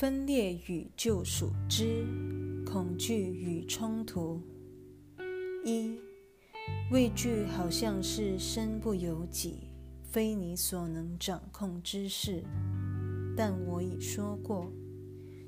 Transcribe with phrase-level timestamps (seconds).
[0.00, 2.06] 分裂与救赎之
[2.64, 4.40] 恐惧与冲突。
[5.62, 5.94] 一、
[6.90, 9.68] 畏惧好像是身不由己，
[10.02, 12.42] 非你所能掌控之事。
[13.36, 14.72] 但我已说过，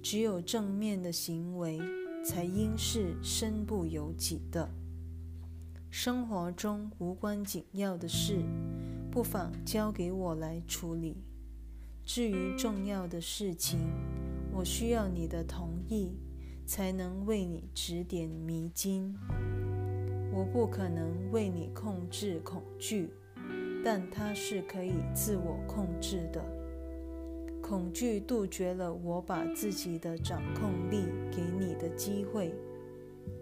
[0.00, 1.80] 只有正面的行为
[2.24, 4.70] 才应是身不由己的。
[5.90, 8.44] 生活中无关紧要的事，
[9.10, 11.16] 不妨交给我来处理。
[12.04, 13.80] 至于重要的事情，
[14.56, 16.16] 我需要你的同意，
[16.64, 19.14] 才能为你指点迷津。
[20.32, 23.10] 我不可能为你控制恐惧，
[23.84, 26.42] 但它是可以自我控制的。
[27.60, 32.54] 恐惧杜绝了我把自己的掌控力给你的机会。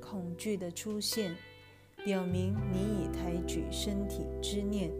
[0.00, 1.34] 恐惧的出现，
[2.04, 4.90] 表明你已抬举身体之念。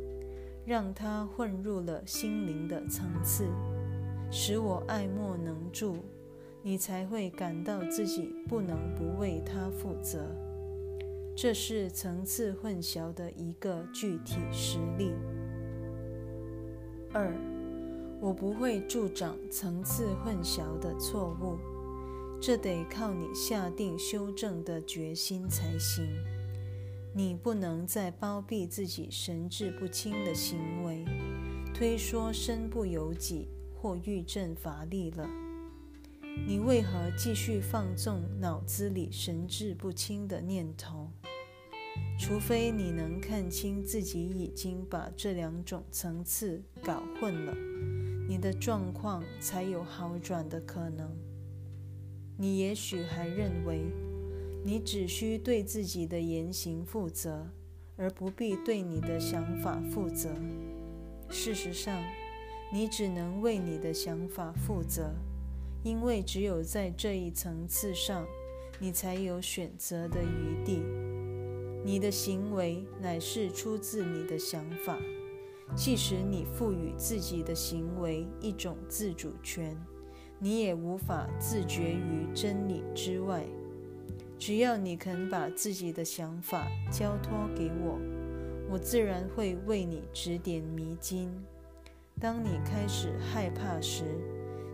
[0.65, 3.49] 让它混入了心灵的层次，
[4.31, 5.97] 使我爱莫能助，
[6.63, 10.35] 你才会感到自己不能不为他负责。
[11.35, 15.13] 这是层次混淆的一个具体实例。
[17.13, 17.33] 二，
[18.21, 21.57] 我不会助长层次混淆的错误，
[22.41, 26.05] 这得靠你下定修正的决心才行。
[27.15, 31.05] 你不能再包庇自己神志不清的行为，
[31.73, 33.49] 推说身不由己
[33.81, 35.29] 或郁症乏力了。
[36.47, 41.11] 你为何继续放纵脑子里神志不清的念头？
[42.19, 47.55] 除非你能看清自己已经把这两种层次搞混了，
[48.29, 51.17] 你的状况才有好转的可能。
[52.37, 53.85] 你也许还认为。
[54.65, 57.47] 你只需对自己的言行负责，
[57.97, 60.35] 而不必对你的想法负责。
[61.31, 62.03] 事实上，
[62.71, 65.15] 你只能为你的想法负责，
[65.83, 68.27] 因为只有在这一层次上，
[68.79, 70.83] 你才有选择的余地。
[71.83, 74.99] 你的行为乃是出自你的想法，
[75.75, 79.75] 即使你赋予自己的行为一种自主权，
[80.39, 83.43] 你也无法自绝于真理之外。
[84.39, 87.99] 只要你肯把自己的想法交托给我，
[88.71, 91.33] 我自然会为你指点迷津。
[92.21, 94.03] 当你开始害怕时，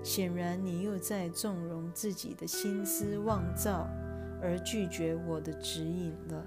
[0.03, 3.87] 显然你又在纵容自己的心思妄造，
[4.41, 6.47] 而拒绝我的指引了。